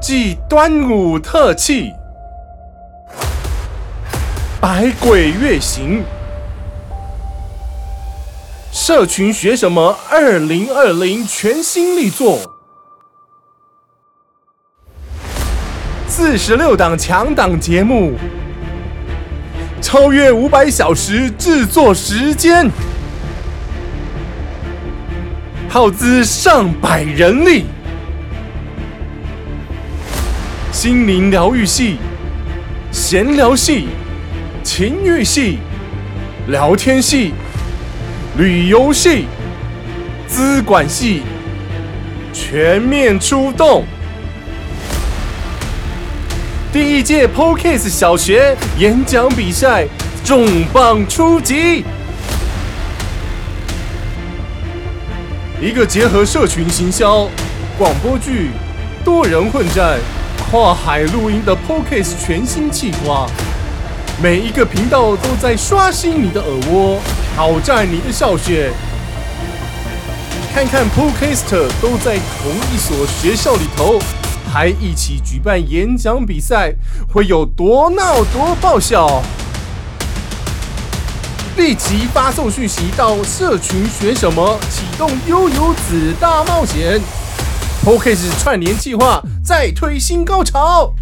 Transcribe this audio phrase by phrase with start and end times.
[0.00, 1.92] 暨端午特辑，
[4.60, 6.04] 百鬼月行，
[8.70, 9.96] 社群学什么？
[10.10, 12.38] 二零二零全新力作，
[16.06, 18.12] 四十六档强档节目，
[19.80, 22.70] 超越五百小时制作时间，
[25.70, 27.64] 耗资上百人力。
[30.76, 31.96] 心灵疗愈系、
[32.92, 33.88] 闲聊系、
[34.62, 35.56] 情欲系、
[36.48, 37.32] 聊天系、
[38.36, 39.24] 旅游系、
[40.28, 41.22] 资管系，
[42.30, 43.86] 全面出动！
[46.70, 49.86] 第一届 Podcast 小学演讲比赛
[50.22, 51.86] 重磅出击，
[55.58, 57.30] 一个结合社群行销、
[57.78, 58.50] 广播剧、
[59.02, 59.98] 多人混战。
[60.48, 63.26] 跨海录音的 Podcast 全新企划，
[64.22, 67.00] 每一个频道都在刷新你的耳蜗，
[67.34, 68.70] 挑战你的笑穴。
[70.54, 73.98] 看看 Podcaster 都在同一所学校里头，
[74.52, 76.72] 还一起举办演讲比赛，
[77.12, 79.20] 会有多闹多爆笑？
[81.56, 87.00] 立即发送讯息到社群学什么，启动悠游子大冒险。
[87.86, 90.92] P o c a s t 串联计划再推新高潮。